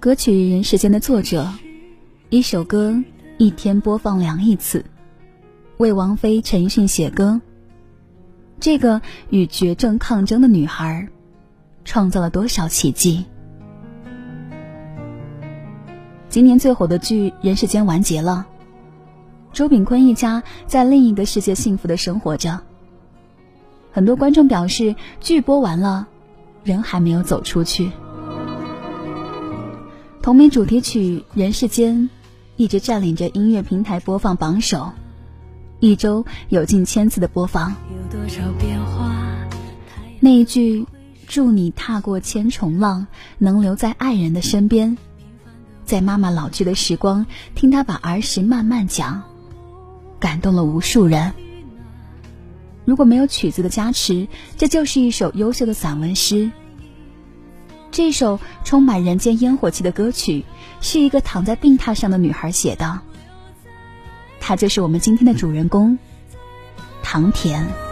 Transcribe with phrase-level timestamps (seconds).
[0.00, 1.46] 歌曲《人世间》的作者，
[2.30, 3.04] 一首歌
[3.36, 4.82] 一天播放两亿次，
[5.76, 7.38] 为王菲、陈奕迅写歌。
[8.58, 11.06] 这个与绝症抗争的女孩，
[11.84, 13.26] 创造了多少奇迹？
[16.30, 18.46] 今年最火的剧《人世间》完结了，
[19.52, 22.58] 周秉昆一家在另一个世界幸福的生活着。
[23.92, 26.08] 很多观众表示，剧播完了，
[26.64, 27.92] 人还没有走出去。
[30.22, 31.96] 同名主题曲《人世间》
[32.56, 34.92] 一直占领着音乐平台播放榜首，
[35.78, 37.74] 一周有近千次的播放。
[40.20, 40.86] 那一句
[41.26, 43.06] “祝你踏过千重浪，
[43.38, 44.98] 能留在爱人的身边”，
[45.86, 47.24] 在妈妈老去的时光，
[47.54, 49.22] 听她把儿时慢慢讲，
[50.18, 51.32] 感动了无数人。
[52.84, 56.50] 如果没有曲子的加持，这就是一首优秀的散文诗。
[57.90, 60.44] 这首充满人间烟火气的歌曲，
[60.80, 63.00] 是一个躺在病榻上的女孩写的。
[64.40, 65.98] 她就是我们今天的主人公，
[67.02, 67.89] 唐田。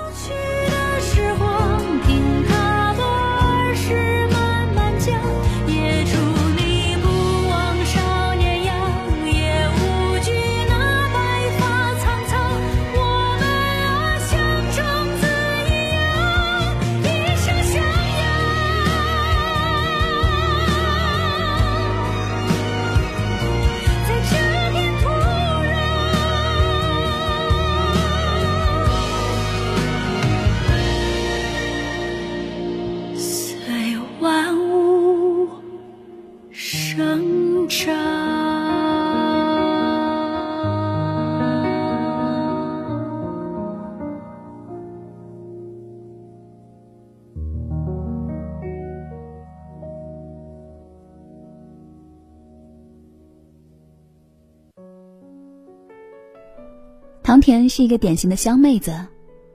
[57.29, 59.05] 唐田是一个典型的湘妹子，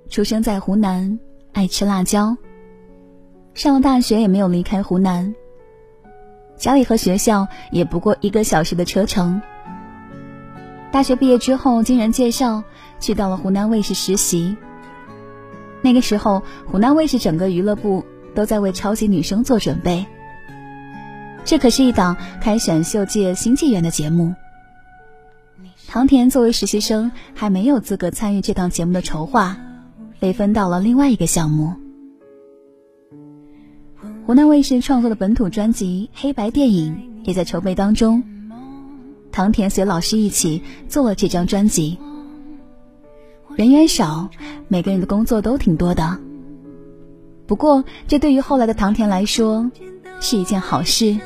[0.08, 1.20] 出生在湖南，
[1.54, 2.38] 爱吃辣椒。
[3.56, 5.34] 上了大学也没有离开湖南，
[6.56, 9.42] 家里和学校也不过一个小时的车程。
[10.92, 12.64] 大学毕业之后，经人介绍
[13.00, 14.56] 去到了湖南卫视实习。
[15.82, 18.06] 那个时候，湖南卫视整个娱乐部
[18.36, 20.06] 都在为超级女声做准备。
[21.44, 24.32] 这可是一档开选秀界新纪元的节目。
[25.94, 29.56] 唐田作为实习生，还没有资格参与这档节目的筹划，
[30.20, 31.76] 被分到了另外一个项目。
[34.26, 36.96] 湖南卫视创作的本土专辑《黑白电影》
[37.28, 38.24] 也在筹备当中。
[39.32, 42.00] 唐田随老师一起做了这张专辑。
[43.56, 44.32] 人员少，
[44.68, 46.18] 每个人的工作都挺多的。
[47.46, 49.70] 不过，这对于后来的唐田来说
[50.20, 51.20] 是一件好事。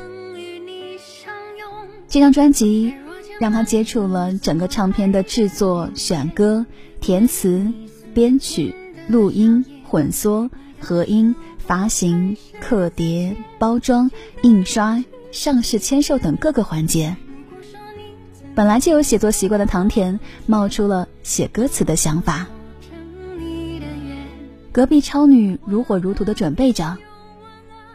[2.06, 2.92] 这张专辑。
[3.38, 6.66] 让他接触了整个唱片的制作、选歌、
[7.00, 7.72] 填词、
[8.12, 8.74] 编曲、
[9.06, 10.50] 录音、混缩、
[10.80, 14.10] 合音、发行、刻碟、包装、
[14.42, 17.16] 印刷、上市签售等各个环节。
[18.56, 22.48] 本来就有写作习惯的唐田，冒出了写歌词的想法。
[24.72, 26.98] 隔壁超女如火如荼的准备着，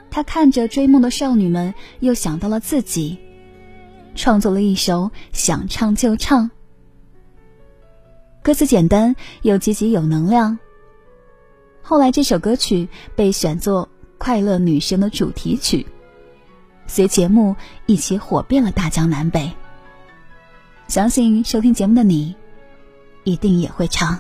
[0.10, 3.18] 他看着追梦的少女们，又想到了自己。
[4.16, 6.46] 创作了一首《想唱就唱》，
[8.42, 10.60] 歌词简单又积极有能量。
[11.82, 15.86] 后来这首歌曲被选作《快乐女生》的主题曲，
[16.88, 19.52] 随节目一起火遍了大江南北。
[20.88, 22.36] 相信收听节目的你，
[23.24, 24.20] 一定也会唱。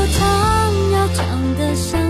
[0.00, 2.09] 我唱要唱得像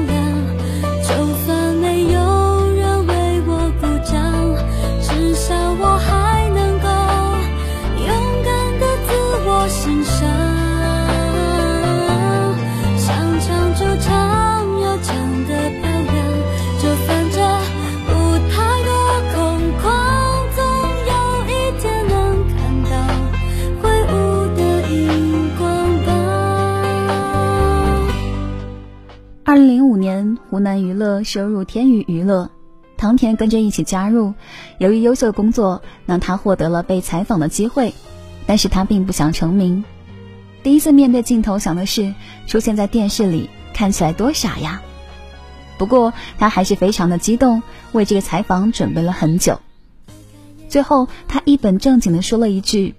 [30.50, 32.50] 湖南娱乐收入天娱娱乐，
[32.96, 34.34] 唐田跟着一起加入。
[34.78, 37.94] 由于优秀的工作，让他获得了被采访的机会，
[38.46, 39.84] 但是他并不想成名。
[40.64, 42.12] 第一次面对镜头，想的是
[42.48, 44.82] 出现在电视里看起来多傻呀。
[45.78, 47.62] 不过他还是非常的激动，
[47.92, 49.60] 为这个采访准备了很久。
[50.68, 52.96] 最后，他一本正经的说了一句：“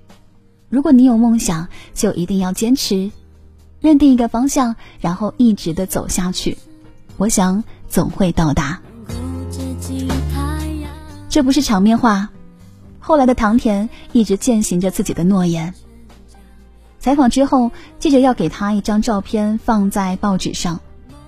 [0.72, 3.12] 如果你有梦想，就一定要坚持，
[3.82, 6.58] 认定一个方向，然后一直的走下去。
[7.18, 8.80] 我想总会到达。”
[11.30, 12.30] 这不是场面话。
[13.00, 15.74] 后来的唐田一直践行着自己的诺言。
[17.00, 20.80] 采访之后，记者要给他一张照片放在报纸上，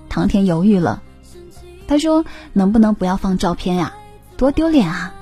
[0.07, 1.01] 唐田犹豫了，
[1.87, 3.93] 他说：“能不能不要放照片呀？
[4.37, 5.15] 多丢脸啊！”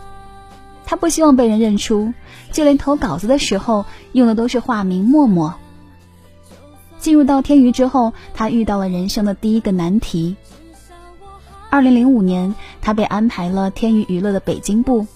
[0.85, 2.13] 他不希望被人认出，
[2.51, 5.55] 就连投稿子的时候用的都是化名默默。
[7.01, 10.35] 进入到天娱之后，他遇到了人生的第一个难题。
[11.71, 15.07] 二零零五年，他被安排了天娱娱乐的北京部。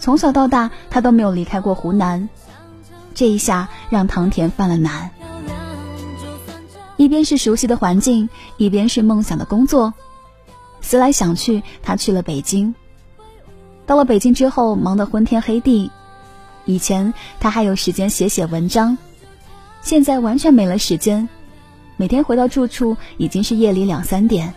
[0.00, 2.28] 从小到大，他都没有离开过湖南，
[3.14, 5.10] 这一下让唐田犯了难。
[6.96, 9.94] 一边是熟悉的环境，一边是梦想的工作，
[10.80, 12.74] 思来想去，他去了北京。
[13.86, 15.92] 到了北京之后，忙得昏天黑地。
[16.64, 18.98] 以前他还有时间写写文章，
[19.82, 21.28] 现在完全没了时间。
[21.96, 24.54] 每天回到住处已经是夜里两三点。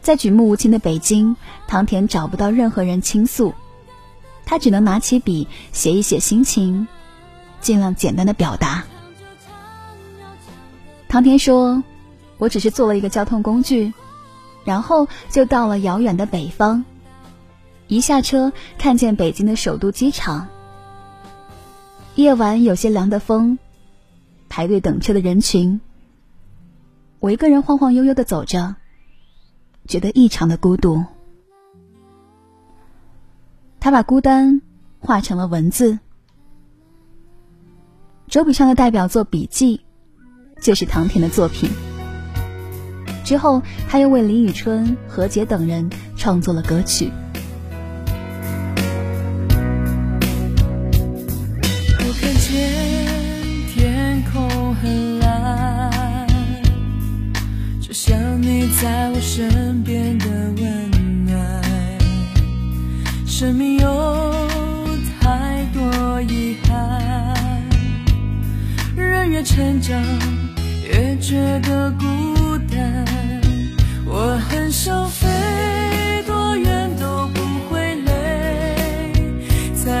[0.00, 1.36] 在举目无亲的北京，
[1.66, 3.52] 唐田找不到任何人倾诉，
[4.46, 6.86] 他只能拿起笔写一写心情，
[7.60, 8.84] 尽量简单的表达。
[11.08, 11.82] 唐田说
[12.38, 13.92] ：“我只是做了一个交通工具，
[14.64, 16.84] 然后就到了遥远的北方。”
[17.88, 20.46] 一下车，看见北京的首都机场。
[22.14, 23.58] 夜晚有些凉的风，
[24.48, 25.80] 排队等车的人群。
[27.20, 28.76] 我一个人晃晃悠悠的走着，
[29.86, 31.04] 觉得异常的孤独。
[33.80, 34.60] 他把孤单
[34.98, 35.98] 画成了文字。
[38.26, 39.80] 周笔畅的代表作《笔记》，
[40.62, 41.70] 就是唐田的作品。
[43.24, 47.10] 之后，他又为李宇春、何洁等人创作了歌曲。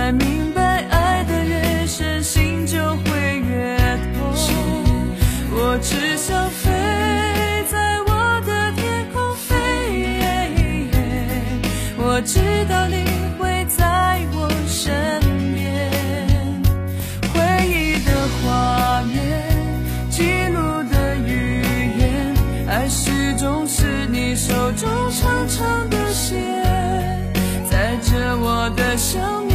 [0.08, 3.76] 才明白爱的越深，心就会越
[4.14, 4.32] 痛。
[5.52, 6.70] 我只想飞。
[7.70, 8.00] 在
[12.00, 13.04] 我知道你
[13.38, 15.20] 会在我身
[15.54, 15.90] 边，
[17.32, 17.38] 回
[17.68, 18.10] 忆的
[18.42, 19.14] 画面，
[20.10, 21.62] 记录的语
[21.98, 22.34] 言，
[22.66, 26.40] 爱始终是你手中长长的线，
[27.70, 29.47] 载着我的想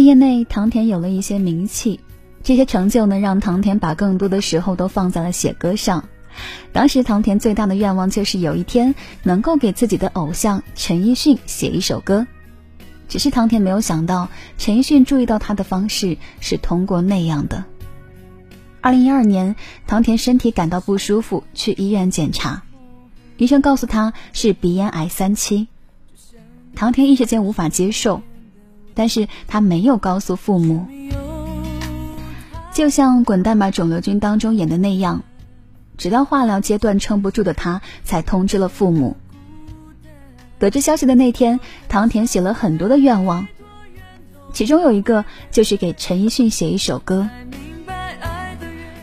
[0.00, 2.00] 业内，唐田有了一些名气，
[2.42, 6.08] 这些成就呢，让唐田把更多的时候都放在了写歌上。
[6.72, 12.26] 当时，唐田最大的愿望就是有一天能够给自己的偶像陈奕迅写一首歌。
[13.08, 17.64] 只是唐田没有想到，陈奕迅注意到他的方式是通过那样的。
[18.80, 22.62] 二零一二年，唐田身体感到不舒服，去医院检查，
[23.36, 25.66] 医生告诉他是鼻咽癌三期。
[26.76, 28.22] 唐田一时间无法接受。
[28.94, 30.86] 但是他没有告诉父母，
[32.72, 35.22] 就像《滚蛋吧肿瘤君》当中演的那样，
[35.96, 39.16] 直到化疗阶段撑不住的他，才通知了父母。
[40.58, 43.48] 得知消息的那天，唐田写了很多的愿望，
[44.52, 47.30] 其中有一个就是给陈奕迅写一首歌。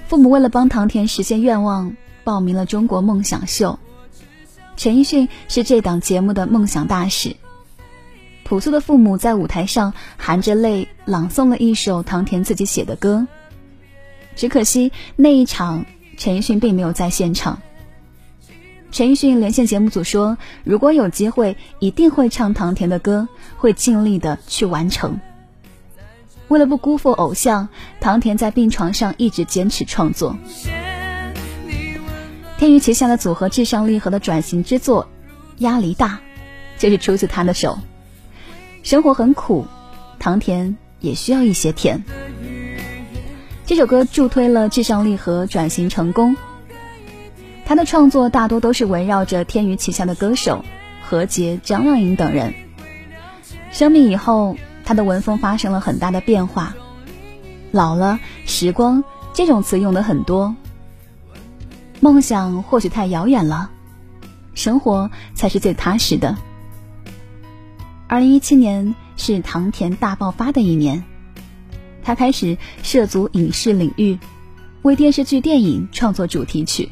[0.08, 3.80] 父母为了帮唐田实现愿望，报名了《中国梦想秀》，
[4.78, 7.36] 陈奕迅是这档节目的梦想大使。
[8.48, 13.28] 朴素的父母在舞台上含着泪朗诵了一首唐田自己写的歌，
[14.38, 15.86] 只可惜那一场
[16.16, 17.62] 陈奕迅并没有在现场。
[18.90, 23.28] 陈奕迅连线节目组说：“如果有机会，一定会唱唐田的歌，
[23.58, 25.20] 会尽力的去完成。”
[26.48, 27.68] 为了不辜负偶像，
[28.00, 30.38] 唐田在病床上一直坚持创作。
[32.58, 35.04] 天娱旗下的组合至上励合的转型之作
[35.58, 36.22] 《压力大》，
[36.82, 37.78] 就是出自他的手。
[38.84, 39.66] 生活很苦，
[40.20, 42.04] 糖甜也需要一些甜。
[43.66, 46.36] 这首歌助推了至上励合转型成功。
[47.66, 50.64] 他的创作大多都是围绕着天娱旗下的歌手
[51.04, 52.54] 何洁、张靓颖等人。
[53.72, 54.56] 生病以后，
[54.86, 56.74] 他的文风发生了很大的变化。
[57.72, 59.04] 老了，时光
[59.34, 60.56] 这种词用的很多。
[62.00, 63.70] 梦想或许太遥远了，
[64.54, 66.38] 生活才是最踏实的。
[68.10, 71.04] 二零一七年是唐田大爆发的一年，
[72.04, 74.18] 他开始涉足影视领域，
[74.82, 76.90] 为电视剧、电影创作主题曲。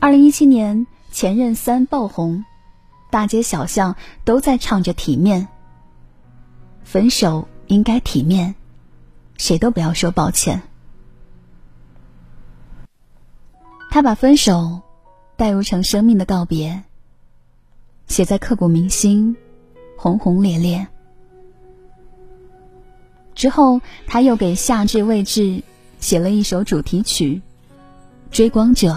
[0.00, 2.42] 二零一七年，《前任三》爆红，
[3.10, 5.46] 大街小巷都在唱着体面。
[6.82, 8.54] 分手应该体面，
[9.36, 10.62] 谁都不要说抱歉。
[13.90, 14.80] 他把分手
[15.36, 16.82] 代入成生命的告别，
[18.06, 19.36] 写在刻骨铭心，
[19.96, 20.86] 轰轰烈烈。
[23.34, 25.62] 之后，他又给夏至未至
[25.98, 27.42] 写了一首主题曲
[28.34, 28.88] 《追光者》。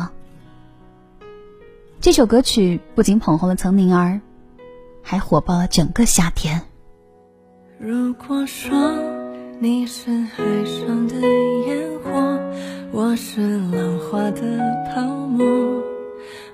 [1.99, 4.21] 这首歌曲不仅捧红了岑宁儿，
[5.01, 6.61] 还火爆了整个夏天。
[7.79, 8.71] 如果说
[9.59, 11.15] 你是海上的
[11.67, 12.39] 烟火，
[12.91, 14.41] 我是浪花的
[14.93, 15.45] 泡沫，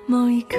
[0.06, 0.58] 某一刻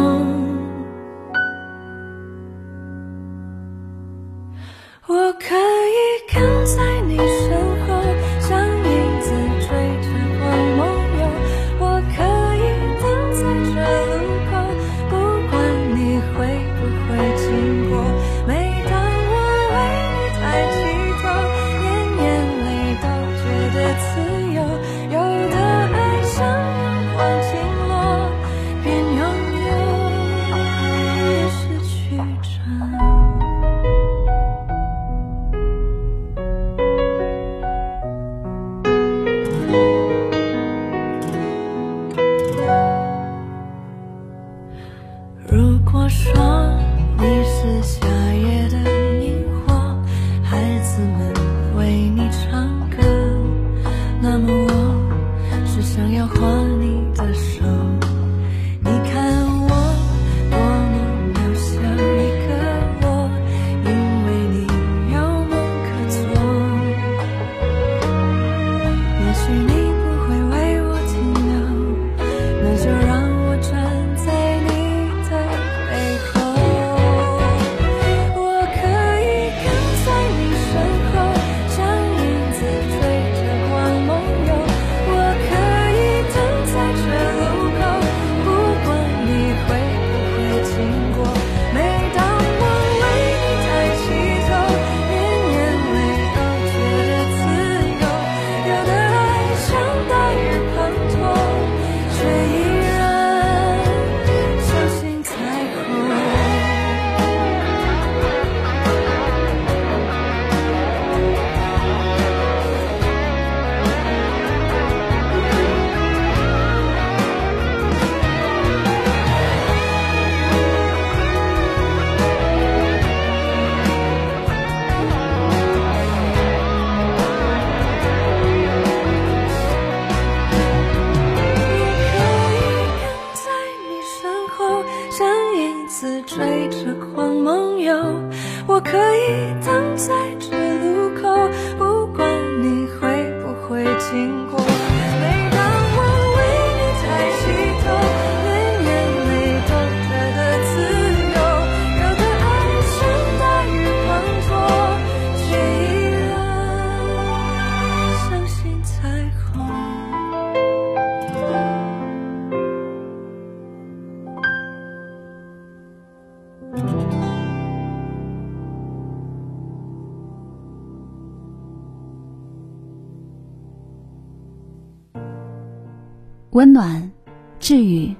[176.61, 177.11] 温暖、
[177.59, 178.15] 治愈，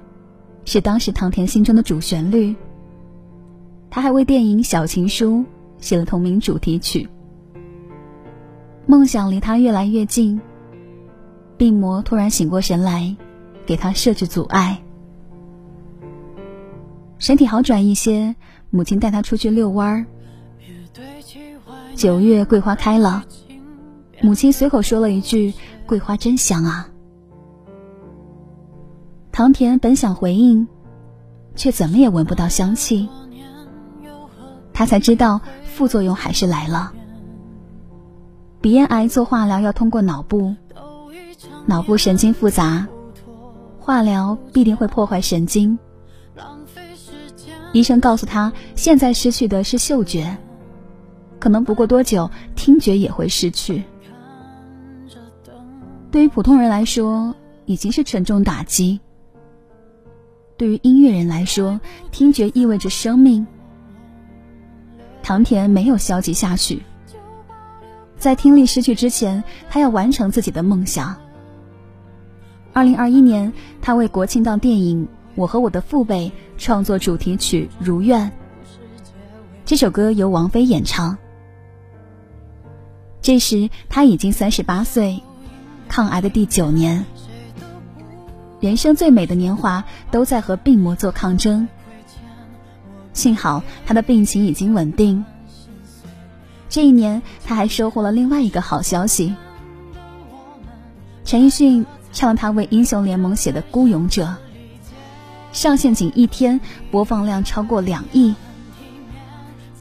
[0.64, 2.56] 是当时唐田心中的主旋律。
[3.88, 5.36] 他还为电影《小情书》
[5.78, 7.08] 写了同名主题曲。
[8.84, 10.40] 梦想离他越来越近，
[11.56, 13.16] 病魔突然醒过神来，
[13.64, 14.82] 给他设置阻碍。
[17.20, 18.34] 身体好转一些，
[18.70, 20.06] 母亲带他出去遛弯儿。
[21.94, 23.24] 九月桂花开了，
[24.20, 25.54] 母亲随口说了一句
[25.86, 26.88] ：“桂花真香啊。”
[29.32, 30.68] 唐田本想回应，
[31.56, 33.08] 却怎么也闻不到香气。
[34.74, 36.92] 他才知道副作用还是来了。
[38.60, 40.54] 鼻咽癌做化疗要通过脑部，
[41.64, 42.86] 脑部神经复杂，
[43.80, 45.78] 化疗必定会破坏神经。
[47.72, 50.36] 医生告诉他，现在失去的是嗅觉，
[51.38, 53.82] 可能不过多久，听觉也会失去。
[56.10, 57.34] 对于普通人来说，
[57.64, 59.00] 已经是沉重打击。
[60.62, 61.80] 对于音乐人来说，
[62.12, 63.44] 听觉意味着生命。
[65.20, 66.84] 唐田没有消极下去，
[68.16, 71.16] 在听力失去之前，他要完成自己的梦想。
[72.72, 75.04] 二零二一年，他为国庆档电影
[75.34, 78.28] 《我和我的父辈》创作主题曲《如愿》。
[79.64, 81.18] 这首歌由王菲演唱。
[83.20, 85.20] 这时他已经三十八岁，
[85.88, 87.04] 抗癌的第九年，
[88.62, 91.66] 人生最美的年华都在和病魔做抗争。
[93.12, 95.24] 幸好他的病情已经稳定。
[96.68, 99.34] 这一年，他还收获了另外一个好消息。
[101.24, 104.26] 陈奕迅唱他为英雄联盟写的《孤勇者》，
[105.52, 106.60] 上线仅一天，
[106.92, 108.32] 播放量超过两亿。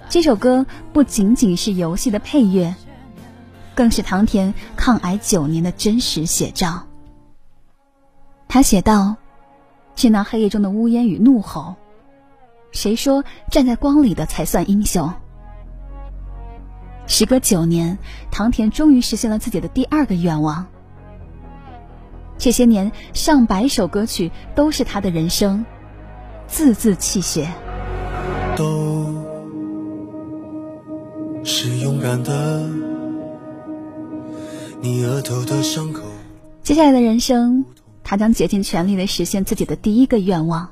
[0.09, 2.73] 这首歌不仅仅是游戏的配乐，
[3.75, 6.87] 更是唐田抗癌九年的真实写照。
[8.53, 9.15] 他写道
[9.95, 11.75] ：“是那黑夜中的呜咽与怒吼。”
[12.73, 15.09] 谁说站在光里的才算英雄？
[17.07, 17.97] 时隔九年，
[18.29, 20.67] 唐田终于实现了自己的第二个愿望。
[22.37, 25.65] 这些年，上百首歌曲都是他的人生，
[26.45, 27.49] 字字泣血。
[28.57, 29.15] 都
[31.45, 32.67] 是勇敢的，
[34.81, 36.01] 你额头的伤口。
[36.63, 37.63] 接下来的人生，
[38.11, 40.67] 他将竭尽全力的实现自己的第一个愿望。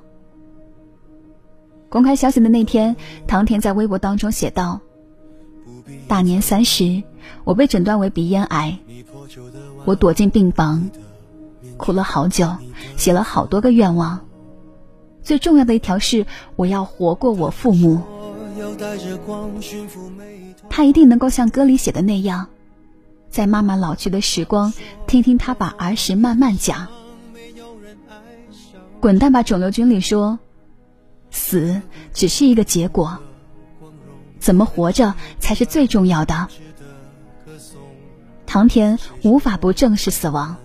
[1.88, 2.98] 公开消息的那天，
[3.28, 4.82] 唐田在微博当中写道
[6.06, 7.02] ：“大年三十，
[7.46, 8.78] 我被诊断为鼻咽癌，
[9.86, 10.90] 我躲进病房，
[11.78, 12.58] 哭了好久，
[12.98, 14.20] 写了好多个愿望。
[15.24, 16.26] 最重要的一条是，
[16.58, 18.02] 我要活过我父母。
[20.70, 22.48] 他一定能够像歌里写的那样，
[23.30, 24.74] 在妈妈老去的时光，
[25.08, 26.86] 听听他把儿时慢慢讲。
[29.00, 30.40] 滚蛋吧，肿瘤君里说。”
[31.32, 31.80] 死
[32.12, 33.20] 只是一个结果，
[34.40, 36.48] 怎么活着才是最重要的。
[38.48, 40.56] 唐田无法不正视死亡，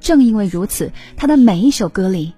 [0.00, 2.34] 正因为如此，他的每一首歌里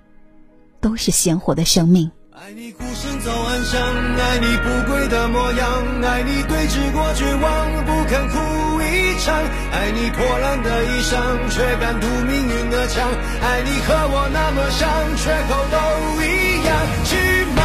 [0.79, 2.11] 都是鲜活的生命。
[2.33, 9.35] 爱你孤身走暗巷，爱你不跪的模样，爱你对峙过绝望，不肯哭一场，
[9.73, 11.17] 爱你破烂的衣裳，
[11.51, 13.09] 却敢堵命运的枪，
[13.43, 15.77] 爱你和我那么像，缺口都
[16.23, 16.25] 一
[16.65, 16.69] 样。
[17.05, 17.17] 去
[17.55, 17.63] 马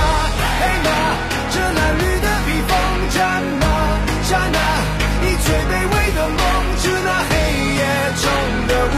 [0.60, 0.89] 黑马，
[1.51, 2.71] 这褴褛的披风，
[3.10, 3.19] 战
[3.60, 3.65] 马
[4.29, 4.60] 战马，
[5.21, 6.39] 你最卑微的梦，
[6.81, 7.31] 致那黑
[7.77, 7.81] 夜
[8.21, 8.23] 中
[8.67, 8.95] 的无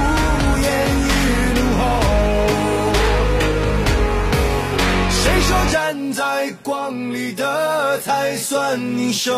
[0.62, 0.68] 言
[1.04, 1.10] 与
[1.56, 1.82] 怒吼。
[5.10, 6.22] 谁说站在
[6.64, 9.32] 光里的才算英雄？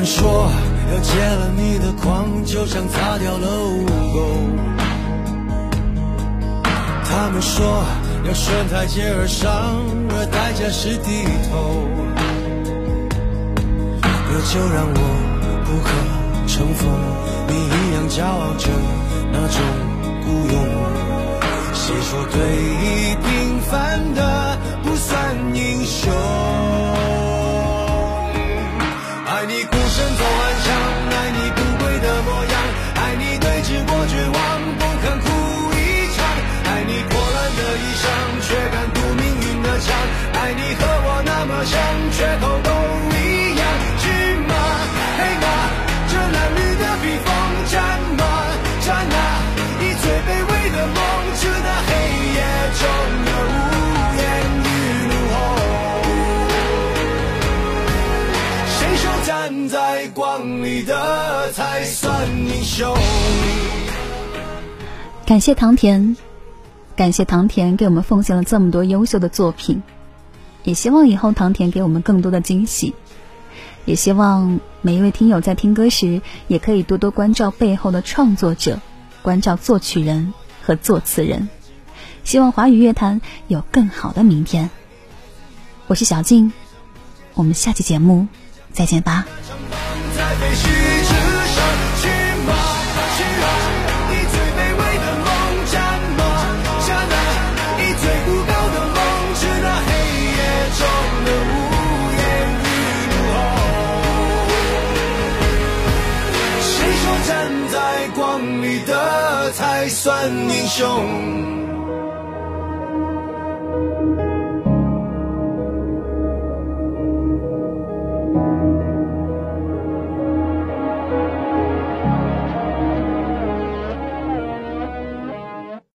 [0.00, 0.50] 他们说
[0.90, 4.16] 要戒了你的狂，就像擦掉了污垢。
[7.04, 7.84] 他们说
[8.26, 9.52] 要顺台阶而上，
[10.08, 11.84] 而代价是低头。
[14.00, 15.00] 可就让我
[15.66, 15.90] 不可
[16.48, 16.88] 乘风，
[17.48, 18.70] 你一样骄傲着
[19.30, 19.60] 那种
[20.24, 20.56] 孤勇。
[21.74, 22.40] 谁说对
[22.80, 26.10] 弈平凡的不算英雄？
[41.64, 41.78] 像
[42.12, 43.62] 缺口都一样
[43.98, 44.08] 去
[44.48, 44.54] 吗
[45.18, 45.46] 配吗
[46.08, 47.28] 这褴褛的披风
[47.70, 47.76] 战
[48.16, 48.22] 吗
[48.80, 49.16] 战啊
[49.80, 50.96] 以最卑微的梦
[51.36, 51.90] 直那黑
[52.34, 52.38] 夜
[52.80, 52.82] 中
[53.26, 53.52] 的无
[54.16, 54.20] 言
[54.64, 54.66] 与
[55.10, 55.36] 怒吼
[58.66, 62.96] 谁说站在光里的才算英雄
[65.26, 66.16] 感谢唐田
[66.96, 69.82] 感谢唐田给我们奉献了这么多优秀的作品。
[70.64, 72.94] 也希望以后唐田给我们更多的惊喜。
[73.86, 78.80] 也希望每一位听友在听歌时，也可以多多关照背后的创作者，
[79.22, 81.48] 关照作曲人和作词人。
[82.22, 84.70] 希望华语乐坛有更好的明天。
[85.86, 86.52] 我是小静，
[87.34, 88.28] 我们下期节目
[88.72, 89.26] 再见吧。
[110.02, 111.69] 算英雄。